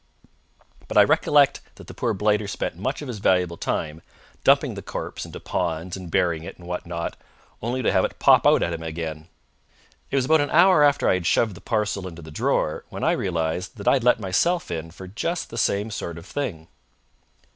_But 0.87 0.97
I 0.97 1.03
recollect 1.03 1.59
that 1.75 1.85
the 1.85 1.93
poor 1.93 2.15
blighter 2.15 2.47
spent 2.47 2.75
much 2.75 3.03
of 3.03 3.07
his 3.07 3.19
valuable 3.19 3.55
time 3.55 4.01
dumping 4.43 4.73
the 4.73 4.81
corpse 4.81 5.27
into 5.27 5.39
ponds 5.39 5.95
and 5.95 6.09
burying 6.09 6.41
it, 6.43 6.57
and 6.57 6.65
what 6.65 6.87
not, 6.87 7.15
only 7.61 7.83
to 7.83 7.91
have 7.91 8.03
it 8.05 8.17
pop 8.17 8.47
out 8.47 8.63
at 8.63 8.73
him 8.73 8.81
again. 8.81 9.27
It 10.09 10.15
was 10.15 10.25
about 10.25 10.41
an 10.41 10.49
hour 10.49 10.83
after 10.83 11.07
I 11.07 11.13
had 11.13 11.27
shoved 11.27 11.53
the 11.53 11.61
parcel 11.61 12.07
into 12.07 12.23
the 12.23 12.31
drawer 12.31 12.83
when 12.89 13.03
I 13.03 13.11
realised 13.11 13.77
that 13.77 13.87
I 13.87 13.93
had 13.93 14.03
let 14.03 14.19
myself 14.19 14.71
in 14.71 14.89
for 14.89 15.07
just 15.07 15.51
the 15.51 15.57
same 15.59 15.91
sort 15.91 16.17
of 16.17 16.25
thing. 16.25 16.67